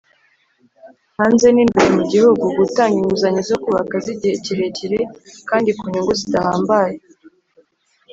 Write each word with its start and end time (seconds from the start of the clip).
Hanze 1.17 1.47
n 1.51 1.57
imbere 1.63 1.87
mu 1.97 2.03
gihugu 2.11 2.43
gutanga 2.59 2.95
inguzanyo 2.97 3.41
zo 3.49 3.57
kubaka 3.63 3.93
z 4.03 4.05
igihe 4.13 4.35
kirekire 4.45 4.99
kandi 5.49 5.69
ku 5.77 5.83
nyungu 5.91 6.13
zidahambaye 6.19 6.97